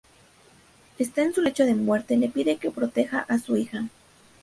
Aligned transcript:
Esta 0.97 1.21
en 1.21 1.31
su 1.31 1.41
lecho 1.43 1.63
de 1.63 1.75
muerte 1.75 2.17
le 2.17 2.27
pide 2.27 2.57
que 2.57 2.71
proteja 2.71 3.19
a 3.29 3.37
su 3.37 3.55
hija. 3.55 3.87